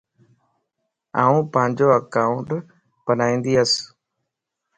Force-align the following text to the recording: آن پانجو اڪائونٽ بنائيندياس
آن 1.23 1.35
پانجو 1.53 1.87
اڪائونٽ 1.99 2.49
بنائيندياس 3.05 3.71